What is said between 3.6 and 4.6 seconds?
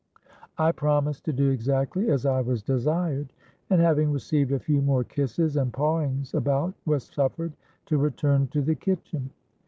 and, having received a